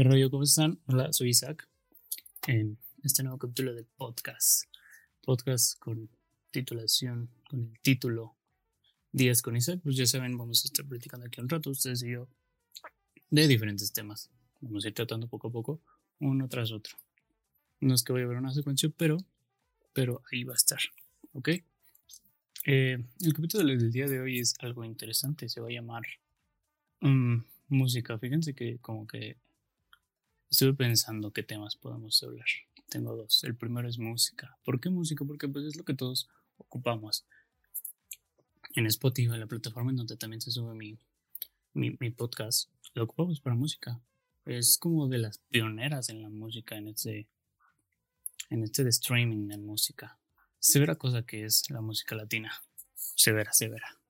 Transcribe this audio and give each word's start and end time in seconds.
¿Qué 0.00 0.04
rollo? 0.04 0.30
¿Cómo 0.30 0.44
están? 0.44 0.80
Hola, 0.86 1.12
soy 1.12 1.28
Isaac. 1.28 1.68
En 2.46 2.78
este 3.02 3.22
nuevo 3.22 3.36
capítulo 3.36 3.74
del 3.74 3.84
podcast. 3.84 4.64
Podcast 5.20 5.78
con 5.78 6.08
titulación, 6.50 7.28
con 7.50 7.60
el 7.60 7.78
título 7.82 8.34
Días 9.12 9.42
con 9.42 9.58
Isaac. 9.58 9.80
Pues 9.82 9.96
ya 9.96 10.06
saben, 10.06 10.38
vamos 10.38 10.64
a 10.64 10.68
estar 10.68 10.86
platicando 10.86 11.26
aquí 11.26 11.42
un 11.42 11.50
rato, 11.50 11.68
ustedes 11.68 12.02
y 12.02 12.12
yo, 12.12 12.28
de 13.28 13.46
diferentes 13.46 13.92
temas. 13.92 14.30
Vamos 14.62 14.86
a 14.86 14.88
ir 14.88 14.94
tratando 14.94 15.28
poco 15.28 15.48
a 15.48 15.52
poco, 15.52 15.82
uno 16.18 16.48
tras 16.48 16.72
otro. 16.72 16.96
No 17.80 17.94
es 17.94 18.02
que 18.02 18.14
vaya 18.14 18.24
a 18.24 18.28
haber 18.28 18.38
una 18.38 18.54
secuencia, 18.54 18.88
pero, 18.96 19.18
pero 19.92 20.22
ahí 20.32 20.44
va 20.44 20.54
a 20.54 20.56
estar. 20.56 20.80
¿Ok? 21.34 21.50
Eh, 22.64 23.04
el 23.20 23.34
capítulo 23.34 23.66
del 23.66 23.92
día 23.92 24.06
de 24.06 24.18
hoy 24.18 24.38
es 24.38 24.54
algo 24.60 24.82
interesante. 24.82 25.46
Se 25.50 25.60
va 25.60 25.68
a 25.68 25.72
llamar 25.72 26.04
mm, 27.00 27.36
música. 27.68 28.18
Fíjense 28.18 28.54
que 28.54 28.78
como 28.78 29.06
que 29.06 29.36
Estuve 30.50 30.74
pensando 30.74 31.32
qué 31.32 31.44
temas 31.44 31.76
podemos 31.76 32.20
hablar. 32.24 32.46
Tengo 32.88 33.14
dos. 33.14 33.44
El 33.44 33.54
primero 33.54 33.88
es 33.88 33.98
música. 33.98 34.58
¿Por 34.64 34.80
qué 34.80 34.90
música? 34.90 35.24
Porque 35.24 35.46
pues 35.46 35.64
es 35.64 35.76
lo 35.76 35.84
que 35.84 35.94
todos 35.94 36.28
ocupamos. 36.58 37.24
En 38.74 38.86
Spotify, 38.86 39.38
la 39.38 39.46
plataforma 39.46 39.92
en 39.92 39.98
donde 39.98 40.16
también 40.16 40.40
se 40.40 40.50
sube 40.50 40.74
mi, 40.74 40.98
mi, 41.72 42.10
podcast, 42.10 42.68
lo 42.94 43.04
ocupamos 43.04 43.40
para 43.40 43.54
música. 43.54 44.00
Es 44.44 44.76
como 44.76 45.06
de 45.06 45.18
las 45.18 45.38
pioneras 45.38 46.08
en 46.08 46.20
la 46.20 46.28
música, 46.28 46.76
en 46.76 46.88
este, 46.88 47.28
en 48.48 48.64
este 48.64 48.88
streaming 48.88 49.46
de 49.46 49.56
música. 49.56 50.18
Severa 50.58 50.96
cosa 50.96 51.22
que 51.22 51.44
es 51.44 51.70
la 51.70 51.80
música 51.80 52.16
latina. 52.16 52.52
Severa, 52.96 53.52
severa. 53.52 54.00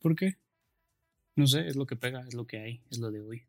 ¿Por 0.00 0.16
qué? 0.16 0.38
No 1.36 1.46
sé, 1.46 1.66
es 1.66 1.76
lo 1.76 1.84
que 1.84 1.96
pega, 1.96 2.26
es 2.26 2.32
lo 2.32 2.46
que 2.46 2.58
hay, 2.58 2.82
es 2.90 2.98
lo 2.98 3.10
de 3.10 3.20
hoy 3.20 3.44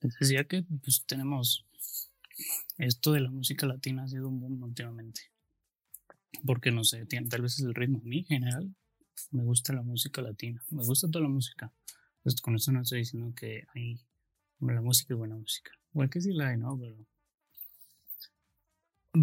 decía 0.00 0.44
que 0.44 0.64
pues 0.82 1.04
tenemos 1.06 1.66
esto 2.78 3.12
de 3.12 3.20
la 3.20 3.30
música 3.30 3.66
latina 3.66 4.04
ha 4.04 4.08
sido 4.08 4.28
un 4.28 4.40
boom 4.40 4.62
últimamente. 4.62 5.22
Porque 6.44 6.70
no 6.70 6.84
sé, 6.84 7.06
tal 7.06 7.42
vez 7.42 7.58
es 7.58 7.64
el 7.64 7.74
ritmo. 7.74 7.98
A 7.98 8.04
mí 8.04 8.18
en 8.18 8.26
general 8.26 8.74
me 9.30 9.42
gusta 9.42 9.72
la 9.72 9.82
música 9.82 10.22
latina, 10.22 10.62
me 10.70 10.84
gusta 10.84 11.10
toda 11.10 11.24
la 11.24 11.30
música. 11.30 11.72
Pues, 12.22 12.40
con 12.40 12.54
eso 12.56 12.70
no 12.72 12.82
estoy 12.82 12.98
diciendo 12.98 13.34
que 13.34 13.66
hay 13.74 13.98
la 14.60 14.82
música 14.82 15.14
es 15.14 15.18
buena 15.18 15.36
música. 15.36 15.70
Igual 15.94 16.10
que 16.10 16.20
sí 16.20 16.32
la 16.32 16.48
hay, 16.48 16.58
¿no? 16.58 16.78
Pero 16.78 16.96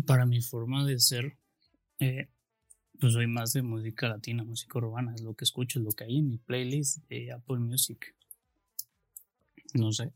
para 0.08 0.26
mi 0.26 0.42
forma 0.42 0.84
de 0.86 1.00
ser, 1.00 1.38
eh, 2.00 2.30
pues 3.00 3.14
soy 3.14 3.28
más 3.28 3.54
de 3.54 3.62
música 3.62 4.10
latina, 4.10 4.44
música 4.44 4.80
urbana, 4.80 5.14
es 5.14 5.22
lo 5.22 5.36
que 5.36 5.44
escucho, 5.44 5.80
es 5.80 5.86
lo 5.86 5.92
que 5.92 6.06
hay 6.06 6.18
en 6.18 6.30
mi 6.30 6.38
playlist 6.38 7.08
de 7.10 7.32
Apple 7.32 7.60
Music. 7.60 8.16
No 9.74 9.92
sé, 9.92 10.12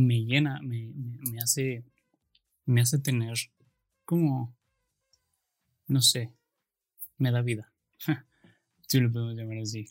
me 0.00 0.24
llena, 0.24 0.60
me, 0.62 0.92
me, 0.94 1.38
hace, 1.38 1.84
me 2.66 2.80
hace 2.80 2.98
tener 2.98 3.36
como, 4.04 4.56
no 5.86 6.00
sé, 6.00 6.32
me 7.18 7.30
da 7.30 7.42
vida. 7.42 7.72
si 8.88 9.00
lo 9.00 9.12
podemos 9.12 9.36
llamar 9.36 9.58
así. 9.58 9.86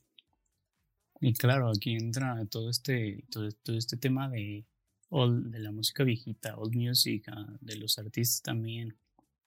Y 1.22 1.34
claro, 1.34 1.70
aquí 1.70 1.96
entra 1.96 2.46
todo 2.46 2.70
este, 2.70 3.26
todo, 3.30 3.48
este 3.78 3.98
tema 3.98 4.30
de, 4.30 4.66
de 5.10 5.60
la 5.60 5.72
música 5.72 6.04
viejita, 6.04 6.58
old 6.58 6.76
music, 6.76 7.26
ah, 7.30 7.58
de 7.60 7.76
los 7.78 7.98
artistas 8.00 8.42
también. 8.42 8.98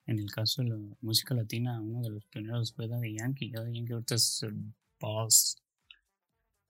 En 0.06 0.18
el 0.18 0.30
caso 0.30 0.62
de 0.62 0.70
la 0.70 0.76
música 1.00 1.34
latina, 1.34 1.80
uno 1.80 2.02
de 2.02 2.10
los 2.10 2.26
pioneros 2.26 2.72
fue 2.74 2.88
Daddy 2.88 3.16
Yankee. 3.18 3.50
Daddy 3.50 3.74
Yankee 3.76 3.92
ahorita 3.92 4.16
es 4.16 4.42
el 4.42 4.74
boss 4.98 5.61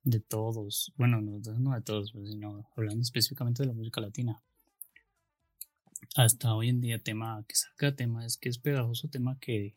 de 0.05 0.21
todos, 0.21 0.93
bueno, 0.97 1.21
no, 1.21 1.39
de 1.39 1.83
todos, 1.83 2.13
pues, 2.13 2.31
sino 2.31 2.69
hablando 2.77 3.03
específicamente 3.03 3.63
de 3.63 3.69
la 3.69 3.75
música 3.75 4.01
latina. 4.01 4.41
Hasta 6.17 6.55
hoy 6.55 6.69
en 6.69 6.81
día, 6.81 6.99
tema 6.99 7.45
que 7.49 7.55
saca, 7.55 7.95
tema 7.95 8.27
es 8.27 8.37
que 8.37 8.49
es 8.49 8.59
pegajoso, 8.59 9.09
tema 9.09 9.39
que, 9.39 9.75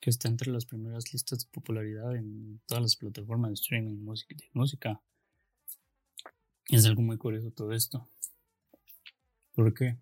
que 0.00 0.10
está 0.10 0.28
entre 0.28 0.50
las 0.50 0.66
primeras 0.66 1.12
listas 1.12 1.40
de 1.40 1.50
popularidad 1.50 2.14
en 2.16 2.60
todas 2.66 2.82
las 2.82 2.96
plataformas 2.96 3.50
de 3.50 3.54
streaming 3.54 4.04
de 4.04 4.50
música. 4.52 5.00
Es 6.68 6.84
algo 6.84 7.02
muy 7.02 7.16
curioso 7.16 7.50
todo 7.50 7.72
esto. 7.72 8.06
¿Por 9.54 9.72
qué? 9.74 9.96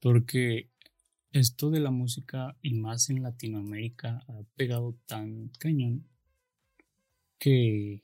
Porque 0.00 0.68
esto 1.32 1.70
de 1.70 1.80
la 1.80 1.90
música 1.90 2.56
y 2.62 2.74
más 2.74 3.10
en 3.10 3.22
Latinoamérica 3.22 4.24
ha 4.28 4.42
pegado 4.56 4.96
tan 5.06 5.48
cañón 5.58 6.06
que 7.38 8.02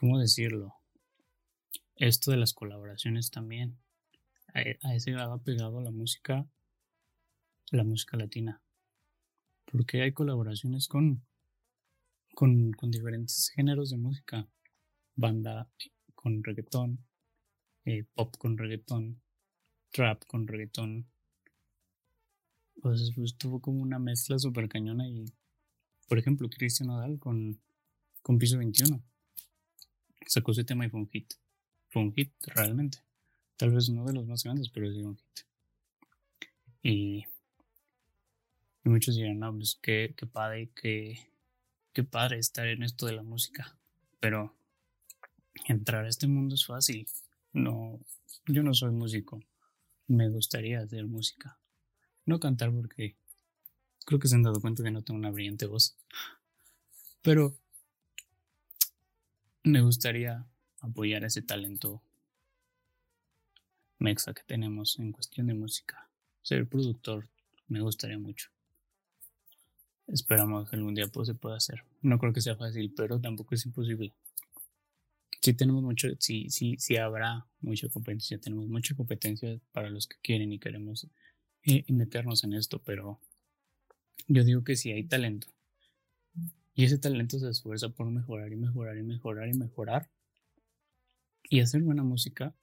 ¿cómo 0.00 0.18
decirlo? 0.18 0.76
Esto 1.96 2.30
de 2.30 2.38
las 2.38 2.54
colaboraciones 2.54 3.30
también. 3.30 3.76
A, 4.54 4.94
ese 4.94 5.10
lado 5.10 5.34
ha 5.34 5.42
pegado 5.42 5.82
la 5.82 5.90
música, 5.90 6.46
la 7.70 7.84
música 7.84 8.16
latina. 8.16 8.62
Porque 9.66 10.00
hay 10.00 10.12
colaboraciones 10.12 10.88
con, 10.88 11.22
con, 12.34 12.72
diferentes 12.90 13.50
géneros 13.54 13.90
de 13.90 13.98
música. 13.98 14.48
Banda 15.16 15.68
con 16.14 16.42
reggaetón, 16.42 17.04
eh, 17.84 18.04
pop 18.14 18.34
con 18.38 18.56
reggaetón, 18.56 19.20
trap 19.90 20.24
con 20.24 20.46
reggaetón. 20.46 21.10
Pues, 22.80 23.12
pues 23.14 23.36
tuvo 23.36 23.60
como 23.60 23.82
una 23.82 23.98
mezcla 23.98 24.38
súper 24.38 24.66
cañona 24.66 25.06
y, 25.06 25.26
por 26.08 26.18
ejemplo, 26.18 26.48
Cristian 26.48 26.86
Nodal 26.86 27.18
con, 27.18 27.60
con 28.22 28.38
Piso 28.38 28.56
21 28.56 29.09
sacó 30.26 30.52
ese 30.52 30.64
tema 30.64 30.86
y 30.86 30.90
fue 30.90 31.00
un 31.00 31.08
hit. 31.08 31.34
Fue 31.88 32.02
un 32.02 32.12
hit, 32.14 32.32
realmente. 32.46 32.98
Tal 33.56 33.70
vez 33.70 33.88
uno 33.88 34.04
de 34.04 34.14
los 34.14 34.26
más 34.26 34.44
grandes, 34.44 34.68
pero 34.68 34.90
sí 34.90 35.02
un 35.02 35.16
hit. 35.16 35.40
Y, 36.82 37.24
muchos 38.84 39.16
dirán, 39.16 39.38
no, 39.38 39.54
pues 39.54 39.78
qué, 39.82 40.14
qué 40.16 40.26
padre, 40.26 40.70
qué, 40.74 41.18
qué 41.92 42.04
padre 42.04 42.38
estar 42.38 42.66
en 42.66 42.82
esto 42.82 43.06
de 43.06 43.12
la 43.12 43.22
música. 43.22 43.76
Pero 44.20 44.54
entrar 45.66 46.04
a 46.04 46.08
este 46.08 46.26
mundo 46.26 46.54
es 46.54 46.64
fácil. 46.64 47.06
No, 47.52 48.00
yo 48.46 48.62
no 48.62 48.74
soy 48.74 48.92
músico. 48.92 49.42
Me 50.06 50.28
gustaría 50.28 50.80
hacer 50.80 51.06
música. 51.06 51.58
No 52.24 52.40
cantar 52.40 52.72
porque 52.72 53.16
creo 54.06 54.18
que 54.18 54.28
se 54.28 54.34
han 54.34 54.42
dado 54.42 54.60
cuenta 54.60 54.82
que 54.82 54.90
no 54.90 55.02
tengo 55.02 55.18
una 55.18 55.30
brillante 55.30 55.66
voz. 55.66 55.96
Pero 57.22 57.54
me 59.62 59.82
gustaría 59.82 60.46
apoyar 60.80 61.24
ese 61.24 61.42
talento 61.42 62.02
mexa 63.98 64.32
que 64.32 64.42
tenemos 64.42 64.98
en 64.98 65.12
cuestión 65.12 65.46
de 65.46 65.54
música. 65.54 66.08
Ser 66.42 66.66
productor 66.66 67.28
me 67.68 67.80
gustaría 67.80 68.18
mucho. 68.18 68.50
Esperamos 70.06 70.68
que 70.68 70.76
algún 70.76 70.94
día 70.94 71.06
pues, 71.06 71.28
se 71.28 71.34
pueda 71.34 71.56
hacer. 71.56 71.84
No 72.00 72.18
creo 72.18 72.32
que 72.32 72.40
sea 72.40 72.56
fácil, 72.56 72.92
pero 72.96 73.20
tampoco 73.20 73.54
es 73.54 73.64
imposible. 73.66 74.12
Sí 75.42 75.54
tenemos 75.54 75.82
mucho, 75.82 76.08
sí, 76.18 76.50
sí, 76.50 76.76
sí 76.78 76.96
habrá 76.96 77.46
mucha 77.60 77.88
competencia. 77.88 78.40
Tenemos 78.40 78.66
mucha 78.68 78.94
competencia 78.94 79.60
para 79.72 79.90
los 79.90 80.06
que 80.06 80.16
quieren 80.22 80.52
y 80.52 80.58
queremos 80.58 81.06
eh, 81.64 81.84
meternos 81.88 82.42
en 82.44 82.54
esto, 82.54 82.82
pero 82.82 83.20
yo 84.26 84.44
digo 84.44 84.64
que 84.64 84.76
si 84.76 84.90
hay 84.92 85.04
talento 85.04 85.48
y 86.74 86.84
ese 86.84 86.98
talento 86.98 87.38
se 87.38 87.48
esfuerza 87.48 87.88
por 87.88 88.10
mejorar 88.10 88.52
y 88.52 88.56
mejorar 88.56 88.96
y 88.96 89.02
mejorar 89.02 89.48
y 89.48 89.54
mejorar. 89.54 90.10
Y 91.48 91.60
hacer 91.60 91.82
buena 91.82 92.04
música. 92.04 92.54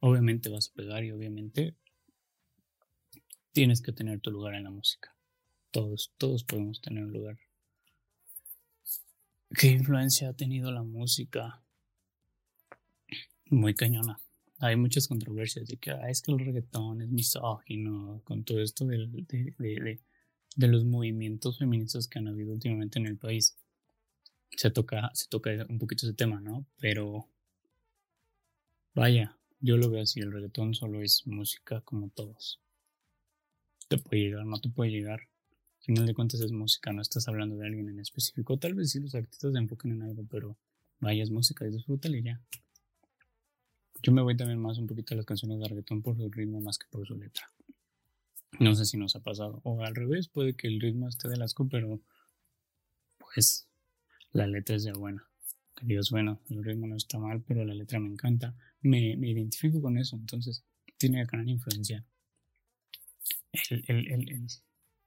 Obviamente 0.00 0.50
vas 0.50 0.68
a 0.68 0.74
pegar 0.74 1.02
y 1.02 1.12
obviamente 1.12 1.74
tienes 3.52 3.80
que 3.80 3.92
tener 3.92 4.20
tu 4.20 4.30
lugar 4.30 4.54
en 4.54 4.64
la 4.64 4.70
música. 4.70 5.16
Todos, 5.70 6.12
todos 6.18 6.44
podemos 6.44 6.80
tener 6.82 7.04
un 7.04 7.12
lugar. 7.12 7.38
¿Qué 9.58 9.68
influencia 9.68 10.28
ha 10.28 10.32
tenido 10.34 10.70
la 10.72 10.82
música? 10.82 11.62
Muy 13.46 13.74
cañona. 13.74 14.18
Hay 14.58 14.76
muchas 14.76 15.08
controversias 15.08 15.68
de 15.68 15.76
que 15.76 15.90
ah, 15.90 16.08
es 16.08 16.22
que 16.22 16.32
el 16.32 16.38
reggaetón 16.38 17.02
es 17.02 17.08
misógino, 17.08 18.20
con 18.24 18.44
todo 18.44 18.60
esto 18.60 18.84
de, 18.86 19.08
los 20.56 20.84
movimientos 20.84 21.58
feministas 21.58 22.08
que 22.08 22.18
han 22.18 22.28
habido 22.28 22.52
últimamente 22.52 22.98
en 22.98 23.06
el 23.06 23.16
país. 23.16 23.56
Se 24.56 24.70
toca, 24.70 25.10
se 25.14 25.26
toca 25.28 25.50
un 25.68 25.78
poquito 25.78 26.06
ese 26.06 26.14
tema, 26.14 26.40
¿no? 26.40 26.66
Pero 26.78 27.28
vaya, 28.94 29.36
yo 29.60 29.76
lo 29.76 29.90
veo 29.90 30.02
así, 30.02 30.20
el 30.20 30.32
reggaetón 30.32 30.74
solo 30.74 31.02
es 31.02 31.26
música 31.26 31.80
como 31.80 32.10
todos. 32.10 32.60
Te 33.88 33.98
puede 33.98 34.22
llegar, 34.22 34.46
no 34.46 34.60
te 34.60 34.68
puede 34.68 34.90
llegar. 34.90 35.20
Al 35.20 35.84
final 35.84 36.06
de 36.06 36.14
cuentas 36.14 36.40
es 36.40 36.52
música, 36.52 36.92
no 36.92 37.02
estás 37.02 37.28
hablando 37.28 37.56
de 37.56 37.66
alguien 37.66 37.88
en 37.88 37.98
específico. 37.98 38.58
Tal 38.58 38.74
vez 38.74 38.90
sí 38.90 39.00
los 39.00 39.14
artistas 39.14 39.52
se 39.52 39.58
enfocan 39.58 39.92
en 39.92 40.02
algo, 40.02 40.24
pero 40.30 40.56
vaya, 41.00 41.22
es 41.22 41.30
música, 41.30 41.64
disfrútale 41.64 42.22
ya. 42.22 42.40
Yo 44.02 44.12
me 44.12 44.22
voy 44.22 44.36
también 44.36 44.60
más 44.60 44.78
un 44.78 44.86
poquito 44.86 45.14
a 45.14 45.16
las 45.16 45.26
canciones 45.26 45.58
de 45.58 45.68
reggaetón 45.68 46.02
por 46.02 46.16
su 46.16 46.30
ritmo 46.30 46.60
más 46.60 46.78
que 46.78 46.86
por 46.90 47.06
su 47.06 47.14
letra. 47.14 47.53
No 48.58 48.74
sé 48.74 48.84
si 48.84 48.96
nos 48.96 49.16
ha 49.16 49.20
pasado. 49.20 49.60
O 49.64 49.82
al 49.82 49.94
revés, 49.94 50.28
puede 50.28 50.54
que 50.54 50.68
el 50.68 50.80
ritmo 50.80 51.08
esté 51.08 51.28
de 51.28 51.42
asco, 51.42 51.68
pero 51.68 52.00
pues 53.18 53.68
la 54.32 54.46
letra 54.46 54.76
es 54.76 54.84
ya 54.84 54.92
buena. 54.92 55.26
Dios, 55.82 56.10
bueno, 56.10 56.40
el 56.50 56.64
ritmo 56.64 56.86
no 56.86 56.96
está 56.96 57.18
mal, 57.18 57.42
pero 57.42 57.64
la 57.64 57.74
letra 57.74 57.98
me 57.98 58.08
encanta. 58.08 58.54
Me, 58.80 59.16
me 59.16 59.30
identifico 59.30 59.80
con 59.80 59.98
eso, 59.98 60.16
entonces 60.16 60.64
tiene 60.98 61.24
gran 61.24 61.48
influencia. 61.48 62.04
El, 63.70 63.84
el, 63.88 64.48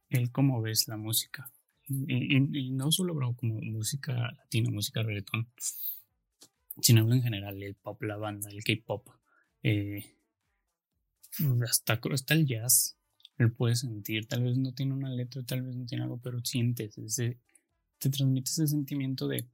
el, 0.09 0.31
cómo 0.31 0.61
ves 0.61 0.87
la 0.87 0.97
música. 0.97 1.51
Y, 1.89 2.69
no 2.71 2.91
solo 2.91 3.13
como 3.35 3.61
música 3.61 4.31
latina, 4.31 4.69
música 4.71 5.03
reggaetón, 5.03 5.47
sino 6.81 7.11
en 7.13 7.21
general 7.21 7.61
el 7.63 7.75
pop, 7.75 8.01
la 8.03 8.17
banda, 8.17 8.49
el 8.49 8.63
K-pop. 8.63 9.09
Eh, 9.63 10.05
hasta, 11.67 11.99
hasta 12.11 12.33
el 12.33 12.45
jazz, 12.45 12.97
lo 13.37 13.53
puedes 13.53 13.79
sentir. 13.79 14.27
Tal 14.27 14.43
vez 14.43 14.57
no 14.57 14.73
tiene 14.73 14.93
una 14.93 15.09
letra, 15.09 15.43
tal 15.43 15.61
vez 15.61 15.75
no 15.75 15.85
tiene 15.85 16.03
algo, 16.03 16.17
pero 16.17 16.43
sientes 16.43 16.97
ese, 16.97 17.37
te 17.99 18.09
transmite 18.09 18.49
ese 18.49 18.67
sentimiento 18.67 19.27
de 19.27 19.45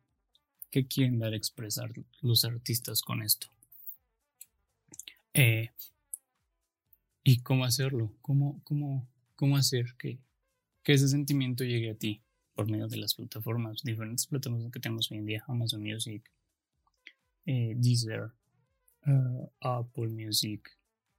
qué 0.69 0.87
quieren 0.87 1.19
dar 1.19 1.33
a 1.33 1.37
expresar 1.37 1.91
los 2.21 2.45
artistas 2.45 3.01
con 3.01 3.21
esto. 3.21 3.47
Eh, 5.33 5.69
y 7.23 7.39
cómo 7.39 7.65
hacerlo, 7.65 8.11
cómo, 8.21 8.61
cómo, 8.63 9.07
cómo 9.35 9.57
hacer 9.57 9.95
que, 9.97 10.19
que 10.83 10.93
ese 10.93 11.07
sentimiento 11.07 11.63
llegue 11.63 11.91
a 11.91 11.95
ti 11.95 12.21
por 12.53 12.69
medio 12.69 12.87
de 12.87 12.97
las 12.97 13.15
plataformas, 13.15 13.81
diferentes 13.83 14.27
plataformas 14.27 14.71
que 14.71 14.79
tenemos 14.79 15.09
hoy 15.11 15.17
en 15.17 15.25
día, 15.25 15.43
Amazon 15.47 15.81
Music, 15.81 16.29
eh, 17.45 17.73
Deezer, 17.75 18.31
uh, 19.07 19.49
Apple 19.59 20.09
Music, 20.09 20.69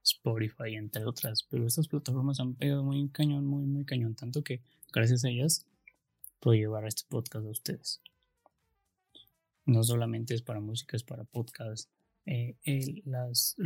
Spotify, 0.05 0.75
entre 0.77 1.05
otras. 1.05 1.43
Pero 1.51 1.67
estas 1.67 1.89
plataformas 1.89 2.39
han 2.41 2.55
pegado 2.55 2.85
muy 2.85 3.09
cañón, 3.09 3.47
muy, 3.47 3.65
muy 3.65 3.85
cañón, 3.85 4.15
tanto 4.15 4.45
que 4.45 4.61
gracias 4.93 5.25
a 5.25 5.31
ellas 5.31 5.67
puedo 6.41 6.57
llevar 6.57 6.87
este 6.87 7.03
podcast 7.09 7.47
a 7.47 7.51
ustedes. 7.51 8.01
No 9.67 9.83
solamente 9.83 10.35
es 10.35 10.43
para 10.43 10.61
música, 10.61 10.97
es 10.97 11.03
para 11.03 11.25
podcast. 11.25 11.91
Eh, 12.27 12.57
las, 13.05 13.57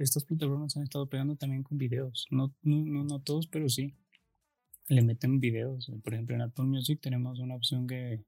estas 0.00 0.24
plataformas 0.24 0.76
han 0.76 0.82
estado 0.82 1.06
pegando 1.08 1.36
también 1.36 1.62
con 1.62 1.78
videos. 1.78 2.26
No, 2.30 2.54
no, 2.62 3.04
no, 3.04 3.20
todos, 3.20 3.46
pero 3.46 3.68
sí. 3.68 3.94
Le 4.88 5.02
meten 5.02 5.40
videos. 5.40 5.90
Por 6.02 6.14
ejemplo, 6.14 6.34
en 6.34 6.42
Apple 6.42 6.64
Music 6.64 7.00
tenemos 7.00 7.38
una 7.38 7.54
opción 7.54 7.86
que, 7.86 8.24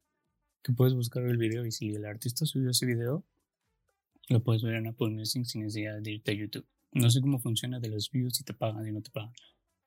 que 0.62 0.72
puedes 0.72 0.94
buscar 0.94 1.24
el 1.24 1.38
video 1.38 1.64
y 1.64 1.72
si 1.72 1.94
el 1.94 2.04
artista 2.04 2.44
subió 2.46 2.70
ese 2.70 2.86
video, 2.86 3.24
lo 4.28 4.42
puedes 4.42 4.62
ver 4.62 4.74
en 4.74 4.86
Apple 4.86 5.10
Music 5.10 5.44
sin 5.44 5.62
necesidad 5.62 6.00
de 6.00 6.12
irte 6.12 6.30
a 6.30 6.34
YouTube. 6.34 6.66
No 6.94 7.10
sé 7.10 7.20
cómo 7.20 7.40
funciona 7.40 7.80
de 7.80 7.88
los 7.88 8.08
views, 8.08 8.36
si 8.36 8.44
te 8.44 8.54
pagan, 8.54 8.84
si 8.84 8.92
no 8.92 9.02
te 9.02 9.10
pagan. 9.10 9.32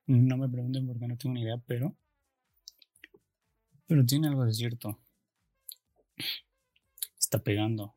No 0.07 0.37
me 0.37 0.49
pregunten 0.49 0.85
porque 0.85 1.07
no 1.07 1.17
tengo 1.17 1.35
ni 1.35 1.41
idea, 1.41 1.57
pero. 1.65 1.95
Pero 3.87 4.05
tiene 4.05 4.27
algo 4.27 4.43
de 4.43 4.53
cierto. 4.53 4.99
Está 7.17 7.41
pegando. 7.41 7.95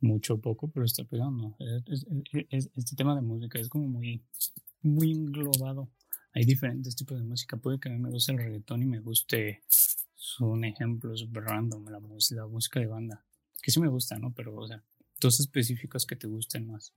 Mucho 0.00 0.34
o 0.34 0.40
poco, 0.40 0.70
pero 0.70 0.86
está 0.86 1.04
pegando. 1.04 1.54
este 1.60 2.96
tema 2.96 3.14
de 3.14 3.20
música 3.20 3.58
es 3.58 3.68
como 3.68 3.88
muy, 3.88 4.22
muy 4.80 5.12
englobado. 5.12 5.90
Hay 6.32 6.44
diferentes 6.44 6.96
tipos 6.96 7.18
de 7.18 7.24
música. 7.24 7.58
Puede 7.58 7.78
que 7.78 7.90
a 7.90 7.92
mí 7.92 7.98
me 7.98 8.08
guste 8.08 8.32
el 8.32 8.38
reggaetón 8.38 8.82
y 8.82 8.86
me 8.86 9.00
guste. 9.00 9.60
Son 9.68 10.64
ejemplos 10.64 11.28
random. 11.30 11.84
La 11.90 12.00
música 12.00 12.80
de 12.80 12.86
banda. 12.86 13.22
Que 13.60 13.70
sí 13.70 13.80
me 13.80 13.88
gusta, 13.88 14.18
¿no? 14.18 14.32
Pero, 14.32 14.56
o 14.56 14.66
sea, 14.66 14.82
dos 15.20 15.40
específicos 15.40 16.06
que 16.06 16.16
te 16.16 16.26
gusten 16.26 16.66
más. 16.66 16.94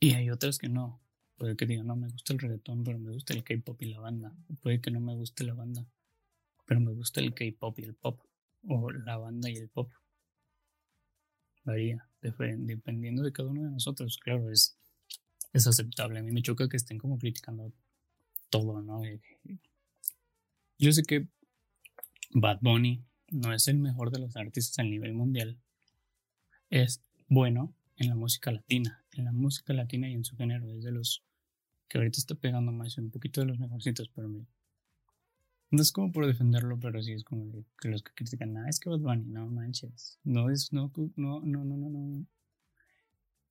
Y 0.00 0.14
hay 0.14 0.30
otras 0.30 0.58
que 0.58 0.68
no. 0.68 1.00
Puede 1.36 1.56
que 1.56 1.66
digan, 1.66 1.86
no 1.86 1.94
me 1.94 2.08
gusta 2.08 2.32
el 2.32 2.38
reggaetón, 2.38 2.82
pero 2.84 2.98
me 2.98 3.12
gusta 3.12 3.34
el 3.34 3.44
K-pop 3.44 3.80
y 3.82 3.86
la 3.86 4.00
banda. 4.00 4.34
O 4.48 4.54
puede 4.54 4.80
que 4.80 4.90
no 4.90 5.00
me 5.00 5.14
guste 5.14 5.44
la 5.44 5.54
banda, 5.54 5.86
pero 6.66 6.80
me 6.80 6.92
gusta 6.92 7.20
el 7.20 7.34
K-pop 7.34 7.78
y 7.78 7.84
el 7.84 7.94
pop. 7.94 8.20
O 8.66 8.90
la 8.90 9.18
banda 9.18 9.50
y 9.50 9.56
el 9.56 9.68
pop. 9.68 9.92
Varía, 11.64 12.08
dependiendo 12.22 13.22
de 13.22 13.32
cada 13.32 13.50
uno 13.50 13.62
de 13.64 13.70
nosotros. 13.70 14.18
Claro, 14.18 14.50
es, 14.50 14.78
es 15.52 15.66
aceptable. 15.66 16.18
A 16.18 16.22
mí 16.22 16.32
me 16.32 16.42
choca 16.42 16.68
que 16.68 16.78
estén 16.78 16.98
como 16.98 17.18
criticando 17.18 17.72
todo, 18.48 18.80
¿no? 18.82 19.02
Yo 20.78 20.92
sé 20.92 21.02
que 21.02 21.28
Bad 22.30 22.58
Bunny 22.62 23.04
no 23.30 23.52
es 23.52 23.68
el 23.68 23.78
mejor 23.78 24.10
de 24.10 24.18
los 24.18 24.36
artistas 24.36 24.78
a 24.78 24.82
nivel 24.82 25.12
mundial. 25.12 25.58
Es 26.70 27.02
bueno, 27.28 27.74
en 27.96 28.08
la 28.08 28.14
música 28.14 28.50
latina, 28.50 28.99
en 29.12 29.24
la 29.24 29.32
música 29.32 29.72
latina 29.72 30.08
y 30.08 30.14
en 30.14 30.24
su 30.24 30.36
género, 30.36 30.70
es 30.70 30.84
de 30.84 30.92
los 30.92 31.24
que 31.88 31.98
ahorita 31.98 32.18
está 32.18 32.34
pegando 32.34 32.72
más, 32.72 32.96
un 32.98 33.10
poquito 33.10 33.40
de 33.40 33.48
los 33.48 33.58
mejorcitos, 33.58 34.08
pero 34.14 34.28
mí. 34.28 34.46
No 35.72 35.82
es 35.82 35.92
como 35.92 36.10
por 36.10 36.26
defenderlo, 36.26 36.78
pero 36.78 37.02
sí 37.02 37.12
es 37.12 37.24
como 37.24 37.64
que 37.80 37.88
los 37.88 38.02
que 38.02 38.12
critican, 38.12 38.52
nada, 38.52 38.68
es 38.68 38.80
que 38.80 38.90
Bad 38.90 39.00
Bunny, 39.00 39.24
no 39.26 39.46
manches. 39.46 40.18
No 40.24 40.50
es, 40.50 40.72
no, 40.72 40.92
no, 41.16 41.40
no, 41.40 41.64
no, 41.64 41.76
no, 41.76 41.90
no. 41.90 42.26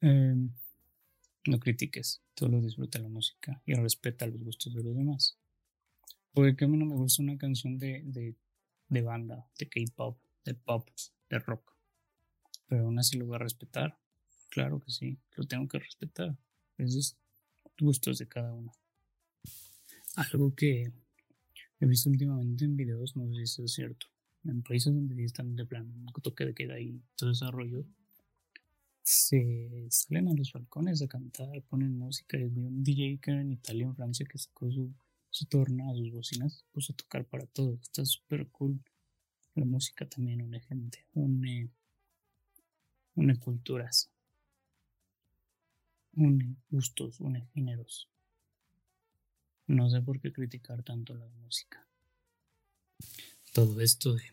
Em, 0.02 0.50
no 1.46 1.60
critiques, 1.60 2.22
solo 2.36 2.62
disfruta 2.62 3.00
la 3.00 3.10
música 3.10 3.62
y 3.66 3.74
respeta 3.74 4.28
los 4.28 4.42
gustos 4.44 4.74
de 4.74 4.84
los 4.84 4.96
demás. 4.96 5.38
Porque 6.34 6.56
que 6.56 6.66
a 6.66 6.68
mí 6.68 6.78
no 6.78 6.86
me 6.86 6.96
gusta 6.96 7.24
una 7.24 7.38
canción 7.38 7.78
de, 7.78 8.02
de, 8.06 8.36
de 8.88 9.02
banda, 9.02 9.50
de 9.58 9.68
K-pop, 9.68 10.18
de 10.46 10.56
pop, 10.56 10.90
de 11.30 11.40
rock. 11.40 11.74
Pero 12.68 12.86
aún 12.86 13.00
así 13.00 13.18
lo 13.18 13.26
voy 13.26 13.36
a 13.36 13.40
respetar 13.40 13.98
Claro 14.50 14.80
que 14.80 14.92
sí, 14.92 15.18
lo 15.36 15.46
tengo 15.46 15.68
que 15.68 15.80
respetar. 15.80 16.36
Es 16.78 17.16
gustos 17.80 18.18
de 18.18 18.28
cada 18.28 18.54
uno. 18.54 18.72
Algo 20.16 20.54
que 20.56 20.92
he 21.80 21.86
visto 21.86 22.10
últimamente 22.10 22.66
en 22.66 22.75
videos, 22.75 23.16
no 23.16 23.34
sé 23.34 23.46
si 23.46 23.63
es 23.63 23.74
cierto. 23.74 24.07
En 24.44 24.63
países 24.63 24.94
donde 24.94 25.24
están 25.24 25.56
de 25.56 25.66
plan 25.66 26.06
toque 26.22 26.46
de 26.46 26.54
queda 26.54 26.80
y 26.80 27.01
todo 27.16 27.30
desarrollo, 27.30 27.86
se 29.04 29.88
salen 29.90 30.28
a 30.28 30.34
los 30.34 30.52
balcones 30.52 31.02
a 31.02 31.07
cantar, 31.07 31.62
ponen 31.63 31.98
música. 31.98 32.38
Vi 32.38 32.62
un 32.62 32.84
DJ 32.84 33.19
que 33.22 33.31
en 33.31 33.52
Italia, 33.52 33.86
en 33.86 33.95
Francia, 33.95 34.25
que 34.25 34.38
sacó 34.38 34.72
su, 34.72 34.92
su 35.30 35.45
torna, 35.45 35.94
sus 35.95 36.12
bocinas, 36.12 36.66
puso 36.72 36.94
a 36.94 36.95
tocar 36.95 37.25
para 37.25 37.45
todos. 37.45 37.80
Está 37.81 38.06
súper 38.06 38.48
cool. 38.50 38.80
La 39.56 39.66
música 39.66 40.07
también 40.07 40.42
une 40.42 40.60
gente, 40.60 41.06
une, 41.13 41.69
une 43.16 43.38
culturas 43.38 44.10
une 46.14 46.56
gustos, 46.70 47.20
une 47.20 47.48
géneros. 47.54 48.10
No 49.68 49.90
sé 49.90 50.02
por 50.02 50.20
qué 50.20 50.32
criticar 50.32 50.84
tanto 50.84 51.14
la 51.14 51.28
música. 51.28 51.88
Todo 53.54 53.80
esto 53.81 54.16
de 54.16 54.24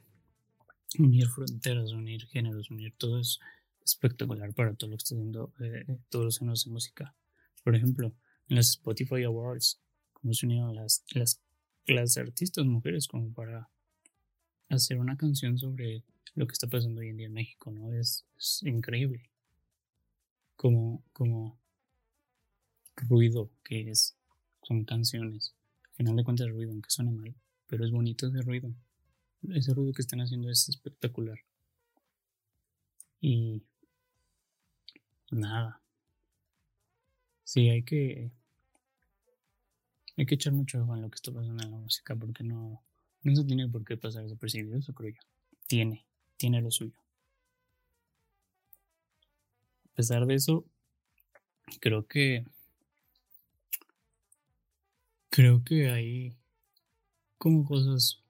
unir 0.98 1.28
fronteras, 1.28 1.92
unir 1.92 2.26
géneros, 2.26 2.70
unir 2.70 2.94
todo 2.96 3.20
es 3.20 3.38
espectacular 3.84 4.52
para 4.54 4.74
todo 4.74 4.90
lo 4.90 4.96
que 4.96 5.02
está 5.02 5.14
haciendo 5.14 5.52
eh, 5.60 5.84
eh, 5.88 5.98
todos 6.08 6.24
los 6.24 6.38
géneros 6.38 6.64
de 6.64 6.70
música. 6.70 7.14
Por 7.62 7.74
ejemplo, 7.76 8.14
en 8.48 8.56
las 8.56 8.70
Spotify 8.70 9.24
Awards, 9.24 9.80
como 10.12 10.32
se 10.32 10.46
unieron 10.46 10.74
las, 10.74 11.04
las, 11.10 11.40
las 11.86 12.16
artistas 12.16 12.64
mujeres 12.64 13.06
como 13.06 13.32
para 13.32 13.70
hacer 14.68 14.98
una 14.98 15.16
canción 15.16 15.58
sobre 15.58 16.02
lo 16.34 16.46
que 16.46 16.52
está 16.52 16.66
pasando 16.66 17.00
hoy 17.00 17.10
en 17.10 17.16
día 17.16 17.26
en 17.26 17.32
México, 17.32 17.70
¿no? 17.70 17.92
Es, 17.92 18.24
es 18.36 18.62
increíble. 18.62 19.30
Como, 20.56 21.04
como 21.12 21.58
ruido 22.96 23.50
que 23.62 23.90
es, 23.90 24.16
son 24.62 24.84
canciones. 24.84 25.54
Al 25.90 25.96
final 25.96 26.16
de 26.16 26.24
cuentas 26.24 26.48
ruido, 26.50 26.72
aunque 26.72 26.90
suene 26.90 27.10
mal, 27.10 27.34
pero 27.66 27.84
es 27.84 27.90
bonito 27.90 28.26
ese 28.26 28.42
ruido. 28.42 28.72
Ese 29.50 29.74
ruido 29.74 29.92
que 29.92 30.02
están 30.02 30.20
haciendo 30.20 30.50
es 30.50 30.68
espectacular. 30.68 31.38
Y 33.20 33.62
nada. 35.30 35.80
Sí, 37.44 37.68
hay 37.70 37.82
que 37.82 38.30
hay 40.16 40.26
que 40.26 40.34
echar 40.34 40.52
mucho 40.52 40.82
ojo 40.82 40.94
en 40.96 41.02
lo 41.02 41.10
que 41.10 41.16
está 41.16 41.30
pasando 41.32 41.62
en 41.62 41.70
la 41.70 41.76
música 41.76 42.16
porque 42.16 42.42
no 42.42 42.82
no 43.22 43.34
se 43.34 43.44
tiene 43.44 43.68
por 43.68 43.84
qué 43.84 43.96
pasar 43.96 44.22
desapercibido, 44.22 44.76
eso 44.78 44.94
creo 44.94 45.10
yo. 45.10 45.20
Tiene, 45.66 46.06
tiene 46.36 46.60
lo 46.62 46.70
suyo. 46.70 46.96
A 49.84 49.96
pesar 49.96 50.26
de 50.26 50.34
eso, 50.34 50.64
creo 51.80 52.06
que 52.06 52.44
Creo 55.36 55.62
que 55.62 55.90
hay 55.90 56.34
como 57.36 57.66
cosas, 57.66 58.22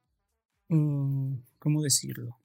mm, 0.67 1.37
¿cómo 1.61 1.81
decirlo? 1.81 2.37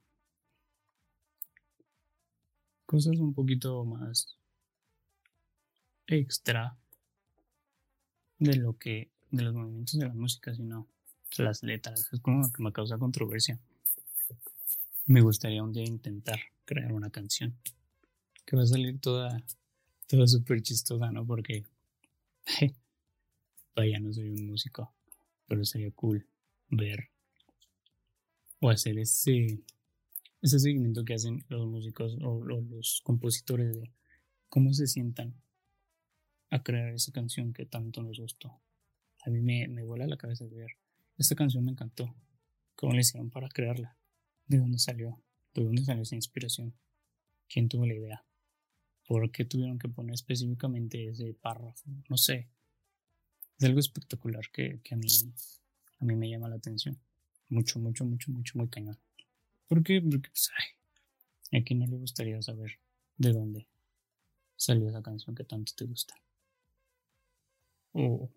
Cosas 2.86 3.18
un 3.18 3.34
poquito 3.34 3.84
más 3.86 4.38
extra 6.06 6.78
de 8.38 8.56
lo 8.58 8.78
que, 8.78 9.10
de 9.32 9.42
los 9.42 9.56
movimientos 9.56 9.98
de 9.98 10.06
la 10.06 10.14
música, 10.14 10.54
sino 10.54 10.88
las 11.40 11.64
letras. 11.64 12.14
Es 12.14 12.20
como 12.20 12.54
que 12.54 12.62
me 12.62 12.72
causa 12.72 13.00
controversia. 13.00 13.58
Me 15.08 15.22
gustaría 15.22 15.64
un 15.64 15.74
día 15.74 15.86
intentar 15.86 16.40
crear 16.66 16.94
una 16.94 17.10
canción 17.10 17.58
que 18.46 18.58
va 18.58 18.62
a 18.62 18.68
salir 18.68 19.02
toda, 19.02 19.42
toda 20.08 20.28
súper 20.28 20.62
chistosa, 20.62 21.10
¿no? 21.12 21.26
Porque 21.26 21.66
Vaya, 23.76 24.00
no 24.00 24.12
soy 24.12 24.30
un 24.30 24.48
músico, 24.48 24.94
pero 25.48 25.64
sería 25.64 25.92
cool 25.92 26.28
ver 26.70 27.10
o 28.60 28.70
hacer 28.70 28.98
ese, 29.00 29.64
ese 30.42 30.60
seguimiento 30.60 31.04
que 31.04 31.14
hacen 31.14 31.46
los 31.50 31.68
músicos 31.68 32.18
o, 32.22 32.44
los 32.44 33.02
compositores 33.04 33.76
de 33.76 33.92
cómo 34.50 34.74
se 34.74 34.88
sientan 34.88 35.36
a 36.50 36.62
crear 36.62 36.94
esa 36.94 37.12
canción 37.12 37.54
que 37.54 37.66
tanto 37.66 38.04
nos 38.04 38.20
gustó. 38.20 38.62
A 39.26 39.30
mí 39.30 39.42
me, 39.42 39.68
me 39.68 39.84
vuela 39.84 40.06
la 40.06 40.18
cabeza 40.18 40.46
de 40.46 40.56
ver. 40.56 40.72
Esta 41.18 41.36
canción 41.36 41.64
me 41.64 41.72
encantó. 41.72 42.14
¿Cómo 42.76 42.94
le 42.94 43.02
hicieron 43.02 43.30
para 43.30 43.50
crearla? 43.50 43.98
¿De 44.48 44.58
dónde 44.58 44.80
salió? 44.80 45.22
¿De 45.54 45.64
dónde 45.64 45.84
salió 45.84 46.04
esa 46.04 46.16
inspiración? 46.16 46.74
¿Quién 47.48 47.70
tuvo 47.70 47.86
la 47.86 47.94
idea? 47.94 48.26
¿Por 49.08 49.32
qué 49.32 49.46
tuvieron 49.46 49.80
que 49.80 49.90
poner 49.90 50.14
específicamente 50.14 51.08
ese 51.08 51.34
párrafo? 51.34 51.90
No 52.10 52.18
sé. 52.18 52.50
Es 53.62 53.66
algo 53.66 53.80
espectacular 53.80 54.50
que, 54.52 54.82
a, 54.90 54.96
mí, 54.96 55.08
a 56.00 56.06
mí 56.06 56.16
me 56.16 56.28
llama 56.28 56.50
la 56.50 56.56
atención. 56.56 56.98
Mucho, 57.48 57.78
mucho, 57.78 58.04
mucho, 58.06 58.32
mucho, 58.32 58.58
muy 58.58 58.68
cañón. 58.70 58.98
¿Por 59.68 59.84
qué? 59.84 60.02
Porque, 60.02 60.30
pues, 60.30 60.50
ay, 60.58 61.60
a 61.60 61.64
quién 61.64 61.78
no 61.78 61.86
le 61.86 61.98
gustaría 61.98 62.42
saber 62.42 62.80
de 63.18 63.34
dónde 63.34 63.68
salió 64.56 64.90
esa 64.90 65.04
canción 65.04 65.36
que 65.36 65.44
tanto 65.44 65.74
te 65.76 65.86
gusta. 65.86 66.16
O, 67.94 68.32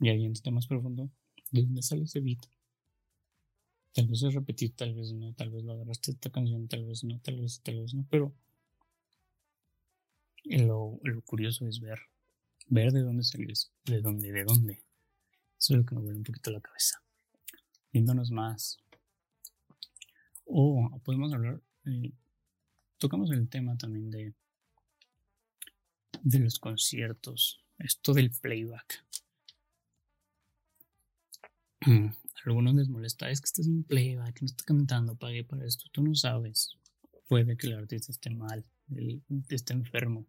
y 0.00 0.08
alguien 0.08 0.32
está 0.32 0.50
más 0.50 0.66
profundo, 0.66 1.10
¿de 1.50 1.60
dónde 1.60 1.82
sale 1.82 2.04
ese 2.04 2.20
beat? 2.20 2.40
Tal 3.92 4.06
vez 4.08 4.22
es 4.22 4.32
repetir, 4.32 4.74
tal 4.74 4.94
vez 4.94 5.12
no, 5.12 5.34
tal 5.34 5.50
vez 5.50 5.62
lo 5.62 5.74
agarraste 5.74 6.12
esta 6.12 6.30
canción, 6.30 6.68
tal 6.68 6.86
vez 6.86 7.04
no, 7.04 7.20
tal 7.20 7.38
vez, 7.38 7.60
tal 7.60 7.82
vez 7.82 7.92
no, 7.92 8.06
pero 8.08 8.32
lo 10.44 11.20
curioso 11.26 11.68
es 11.68 11.80
ver, 11.80 11.98
ver 12.66 12.92
de 12.92 13.02
dónde 13.02 13.24
salió 13.24 13.50
eso, 13.50 13.70
de 13.84 14.00
dónde, 14.00 14.32
de 14.32 14.44
dónde. 14.44 14.84
Eso 15.58 15.74
es 15.74 15.78
lo 15.78 15.86
que 15.86 15.94
me 15.94 16.02
vuelve 16.02 16.18
un 16.18 16.24
poquito 16.24 16.50
la 16.50 16.60
cabeza. 16.60 17.02
Viéndonos 17.92 18.30
más 18.30 18.78
o 20.46 21.00
podemos 21.04 21.32
hablar, 21.32 21.60
eh, 21.86 22.12
tocamos 22.98 23.30
el 23.30 23.48
tema 23.48 23.76
también 23.76 24.10
de, 24.10 24.34
de 26.22 26.38
los 26.38 26.58
conciertos, 26.58 27.64
esto 27.78 28.12
del 28.12 28.30
playback. 28.30 29.04
Mm, 31.86 32.08
algunos 32.44 32.74
les 32.74 32.88
molesta, 32.88 33.30
es 33.30 33.40
que 33.40 33.46
estás 33.46 33.66
en 33.66 33.84
playback, 33.84 34.40
no 34.40 34.46
está 34.46 34.64
cantando, 34.64 35.16
pagué 35.16 35.44
para 35.44 35.66
esto, 35.66 35.84
tú 35.92 36.02
no 36.02 36.14
sabes. 36.14 36.78
Puede 37.28 37.56
que 37.56 37.68
el 37.68 37.74
artista 37.74 38.12
esté 38.12 38.30
mal, 38.30 38.64
esté 39.48 39.72
enfermo, 39.72 40.26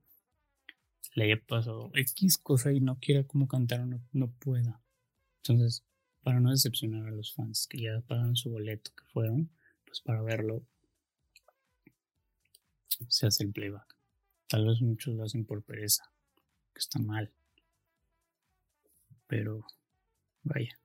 le 1.14 1.26
haya 1.26 1.42
pasado 1.46 1.92
X 1.94 2.38
cosa 2.38 2.72
y 2.72 2.80
no 2.80 2.98
quiera 3.00 3.24
como 3.26 3.48
cantar 3.48 3.82
o 3.82 3.86
no, 3.86 4.02
no 4.12 4.32
pueda. 4.32 4.82
Entonces, 5.38 5.84
para 6.24 6.40
no 6.40 6.50
decepcionar 6.50 7.08
a 7.08 7.12
los 7.12 7.34
fans 7.34 7.68
que 7.68 7.82
ya 7.84 8.02
pagaron 8.02 8.36
su 8.36 8.50
boleto, 8.50 8.92
que 8.96 9.06
fueron, 9.06 9.50
pues, 9.86 10.02
para 10.02 10.22
verlo 10.22 10.64
se 13.08 13.28
hace 13.28 13.44
el 13.44 13.52
playback. 13.52 13.96
Tal 14.48 14.66
vez 14.66 14.82
muchos 14.82 15.14
lo 15.14 15.24
hacen 15.24 15.46
por 15.46 15.64
pereza, 15.64 16.12
que 16.74 16.80
está 16.80 17.00
mal. 17.00 17.32
Pero, 19.28 19.66
vaya, 20.44 20.80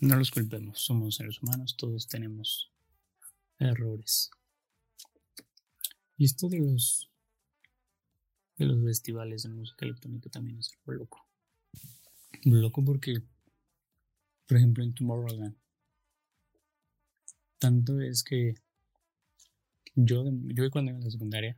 no 0.00 0.16
los 0.16 0.30
culpemos, 0.30 0.80
somos 0.80 1.16
seres 1.16 1.42
humanos, 1.42 1.76
todos 1.76 2.06
tenemos 2.06 2.70
errores. 3.58 4.30
Y 6.16 6.24
esto 6.24 6.48
de 6.48 6.58
los 6.58 7.10
de 8.58 8.66
los 8.66 8.82
festivales 8.84 9.44
de 9.44 9.50
música 9.50 9.84
electrónica 9.86 10.28
también 10.30 10.58
es 10.58 10.72
algo 10.78 10.92
loco. 10.92 11.26
Loco 12.44 12.84
porque, 12.84 13.22
por 14.46 14.56
ejemplo, 14.56 14.84
en 14.84 14.94
Tomorrowland 14.94 15.56
tanto 17.58 18.00
es 18.00 18.22
que 18.22 18.54
yo, 19.94 20.24
yo 20.44 20.70
cuando 20.70 20.90
iba 20.90 20.98
en 20.98 21.04
la 21.04 21.10
secundaria 21.10 21.56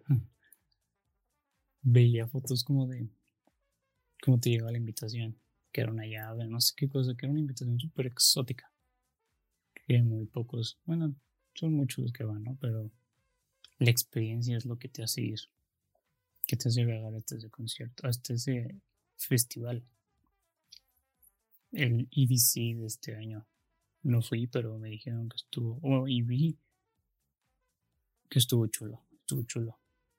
veía 1.82 2.26
fotos 2.26 2.64
como 2.64 2.86
de 2.86 3.08
cómo 4.22 4.40
te 4.40 4.50
llegaba 4.50 4.72
la 4.72 4.78
invitación, 4.78 5.38
que 5.72 5.82
era 5.82 5.92
una 5.92 6.06
llave, 6.06 6.46
no 6.46 6.60
sé 6.60 6.74
qué 6.76 6.88
cosa, 6.88 7.14
que 7.14 7.26
era 7.26 7.32
una 7.32 7.40
invitación 7.40 7.78
súper 7.78 8.06
exótica. 8.06 8.72
Que 9.86 10.02
muy 10.02 10.26
pocos, 10.26 10.78
bueno, 10.84 11.14
son 11.54 11.74
muchos 11.74 11.98
los 12.02 12.12
que 12.12 12.24
van, 12.24 12.44
¿no? 12.44 12.56
Pero 12.60 12.90
la 13.78 13.90
experiencia 13.90 14.56
es 14.56 14.66
lo 14.66 14.78
que 14.78 14.88
te 14.88 15.02
hace 15.02 15.22
ir, 15.22 15.40
que 16.50 16.56
te 16.56 16.68
hace 16.68 16.84
llegar 16.84 17.14
hasta 17.14 17.36
ese 17.36 17.48
concierto, 17.48 18.08
hasta 18.08 18.34
ese 18.34 18.74
festival. 19.16 19.84
El 21.70 22.08
EDC 22.10 22.76
de 22.76 22.86
este 22.86 23.14
año 23.14 23.46
no 24.02 24.20
fui, 24.20 24.48
pero 24.48 24.76
me 24.76 24.88
dijeron 24.88 25.28
que 25.28 25.36
estuvo, 25.36 25.78
oh, 25.82 26.08
y 26.08 26.22
vi 26.22 26.58
que 28.28 28.40
estuvo 28.40 28.66
chulo, 28.66 29.00
estuvo 29.12 29.44
chulo. 29.44 29.78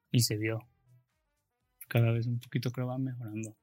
Y 0.10 0.22
se 0.22 0.38
vio. 0.38 0.66
Cada 1.90 2.14
vez 2.14 2.28
un 2.28 2.40
poquito 2.40 2.72
creo 2.72 2.88
va 2.88 2.98
mejorando. 2.98 3.58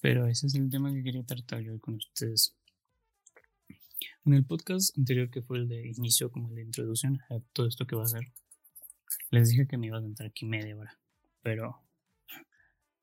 Pero 0.00 0.26
ese 0.26 0.48
es 0.48 0.54
el 0.56 0.68
tema 0.68 0.92
que 0.92 1.04
quería 1.04 1.22
tratar 1.22 1.60
yo 1.60 1.78
con 1.78 1.94
ustedes. 1.94 2.56
En 4.24 4.34
el 4.34 4.44
podcast 4.44 4.98
anterior, 4.98 5.30
que 5.30 5.42
fue 5.42 5.58
el 5.58 5.68
de 5.68 5.86
inicio, 5.86 6.32
como 6.32 6.52
de 6.52 6.62
introducción 6.62 7.20
a 7.30 7.38
todo 7.52 7.68
esto 7.68 7.86
que 7.86 7.94
va 7.94 8.02
a 8.02 8.08
ser, 8.08 8.32
les 9.30 9.50
dije 9.50 9.66
que 9.66 9.78
me 9.78 9.86
iba 9.88 9.98
a 9.98 10.00
entrar 10.00 10.28
aquí 10.28 10.44
media 10.44 10.76
hora. 10.76 10.98
Pero 11.42 11.80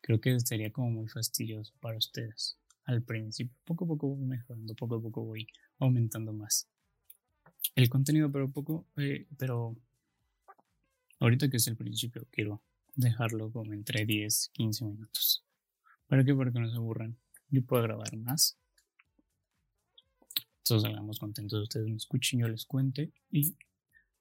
creo 0.01 0.19
que 0.21 0.39
sería 0.39 0.71
como 0.71 0.91
muy 0.91 1.07
fastidioso 1.07 1.73
para 1.79 1.97
ustedes 1.97 2.57
al 2.85 3.01
principio. 3.03 3.55
Poco 3.65 3.85
a 3.85 3.87
poco 3.87 4.07
voy 4.07 4.25
mejorando, 4.25 4.75
poco 4.75 4.95
a 4.95 5.01
poco 5.01 5.23
voy 5.23 5.47
aumentando 5.79 6.33
más 6.33 6.67
el 7.75 7.89
contenido, 7.89 8.31
pero 8.31 8.51
poco, 8.51 8.85
eh, 8.97 9.25
pero 9.37 9.75
ahorita 11.19 11.49
que 11.49 11.57
es 11.57 11.67
el 11.67 11.77
principio, 11.77 12.27
quiero 12.31 12.61
dejarlo 12.95 13.51
como 13.51 13.73
entre 13.73 14.05
10, 14.05 14.49
15 14.53 14.85
minutos. 14.85 15.45
¿Para 16.07 16.23
qué? 16.23 16.33
Para 16.33 16.51
que 16.51 16.59
no 16.59 16.69
se 16.69 16.75
aburran. 16.75 17.17
Yo 17.49 17.63
puedo 17.63 17.83
grabar 17.83 18.15
más. 18.17 18.57
Todos 20.63 20.85
hagamos 20.85 21.19
contentos, 21.19 21.63
ustedes 21.63 21.87
me 21.87 21.95
escuchen, 21.95 22.39
yo 22.41 22.47
les 22.47 22.65
cuente 22.65 23.11
y 23.31 23.55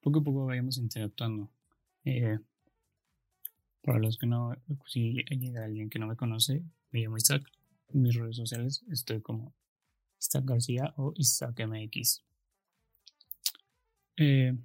poco 0.01 0.21
a 0.21 0.25
poco 0.25 0.47
vayamos 0.47 0.79
interactuando. 0.79 1.51
Eh, 2.11 2.39
para 3.83 3.99
los 3.99 4.17
que 4.17 4.27
no, 4.27 4.57
si 4.87 5.23
llega 5.25 5.67
alguien 5.67 5.91
que 5.91 5.99
no 5.99 6.07
me 6.07 6.17
conoce, 6.17 6.65
me 6.91 7.01
llamo 7.01 7.19
Isaac 7.19 7.43
en 7.89 8.03
mis 8.03 8.15
redes 8.15 8.37
sociales 8.37 8.83
estoy 8.91 9.21
como 9.21 9.55
Isaac 10.19 10.45
García 10.47 10.95
o 10.97 11.13
Isaac 11.17 11.61
MX. 11.67 12.23
Eh, 14.17 14.57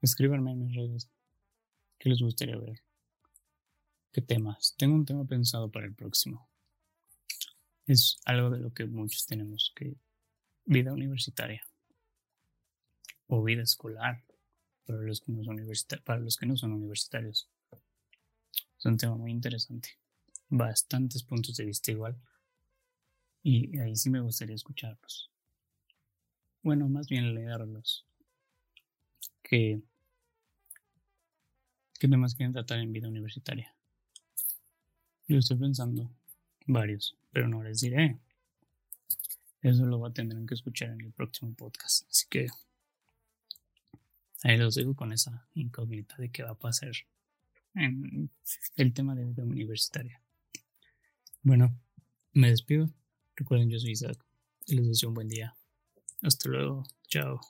escríbanme 0.00 0.52
en 0.52 0.60
mis 0.60 0.74
redes. 0.74 1.10
¿Qué 1.98 2.08
les 2.08 2.22
gustaría 2.22 2.56
ver? 2.56 2.82
¿Qué 4.10 4.22
temas? 4.22 4.74
Tengo 4.78 4.94
un 4.94 5.04
tema 5.04 5.26
pensado 5.26 5.70
para 5.70 5.84
el 5.84 5.94
próximo. 5.94 6.48
Es 7.86 8.18
algo 8.24 8.48
de 8.48 8.60
lo 8.60 8.72
que 8.72 8.86
muchos 8.86 9.26
tenemos 9.26 9.72
que 9.76 9.94
vida 10.64 10.94
universitaria 10.94 11.62
o 13.26 13.42
vida 13.42 13.62
escolar 13.62 14.24
para 14.86 15.00
los 15.00 15.20
que 15.20 15.32
no 15.32 15.44
son, 15.44 15.56
para 16.04 16.20
los 16.20 16.36
que 16.36 16.46
no 16.46 16.56
son 16.56 16.72
universitarios. 16.72 17.48
Es 18.78 18.86
un 18.86 18.96
tema 18.96 19.16
muy 19.16 19.30
interesante 19.30 19.98
bastantes 20.48 21.22
puntos 21.22 21.56
de 21.56 21.64
vista 21.64 21.90
igual. 21.90 22.16
Y 23.42 23.78
ahí 23.78 23.96
sí 23.96 24.10
me 24.10 24.20
gustaría 24.20 24.54
escucharlos. 24.54 25.30
Bueno, 26.62 26.88
más 26.88 27.08
bien 27.08 27.34
leerlos. 27.34 28.06
Que, 29.42 29.82
¿Qué 31.98 32.08
temas 32.08 32.34
quieren 32.34 32.52
tratar 32.52 32.78
en 32.78 32.92
vida 32.92 33.08
universitaria? 33.08 33.74
Yo 35.28 35.38
estoy 35.38 35.58
pensando 35.58 36.10
varios, 36.66 37.16
pero 37.32 37.48
no 37.48 37.62
les 37.62 37.80
diré. 37.80 38.18
Eso 39.60 39.84
lo 39.86 40.10
tendrán 40.12 40.46
que 40.46 40.54
escuchar 40.54 40.90
en 40.90 41.02
el 41.02 41.12
próximo 41.12 41.54
podcast. 41.54 42.08
Así 42.10 42.26
que 42.28 42.48
ahí 44.44 44.58
los 44.58 44.74
dejo 44.74 44.94
con 44.94 45.12
esa 45.12 45.48
incógnita 45.54 46.16
de 46.18 46.30
qué 46.30 46.42
va 46.42 46.50
a 46.50 46.58
pasar 46.58 46.92
en 47.74 48.30
el 48.76 48.92
tema 48.92 49.14
de 49.16 49.24
vida 49.24 49.42
universitaria. 49.42 50.20
Bueno, 51.42 51.76
me 52.32 52.50
despido. 52.50 52.90
Recuerden, 53.34 53.70
yo 53.70 53.78
soy 53.78 53.92
Isaac 53.92 54.24
y 54.66 54.76
les 54.76 54.86
deseo 54.86 55.08
un 55.08 55.14
buen 55.16 55.28
día. 55.28 55.56
Hasta 56.22 56.48
luego. 56.48 56.84
Chao. 57.08 57.40